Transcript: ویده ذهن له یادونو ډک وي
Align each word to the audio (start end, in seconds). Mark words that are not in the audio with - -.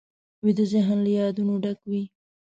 ویده 0.45 0.65
ذهن 0.73 0.97
له 1.05 1.09
یادونو 1.19 1.53
ډک 1.63 1.79
وي 1.89 2.03